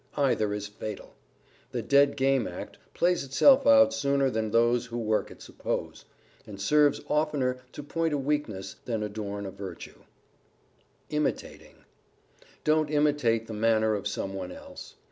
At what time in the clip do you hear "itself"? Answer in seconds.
3.23-3.67